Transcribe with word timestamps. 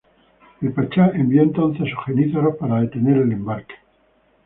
El 0.63 0.73
Pachá 0.73 1.11
envió 1.13 1.43
entonces 1.43 1.83
a 1.83 1.89
sus 1.91 2.05
jenízaros 2.07 2.55
para 2.57 2.81
detener 2.81 3.17
el 3.17 3.33
embarque. 3.33 3.75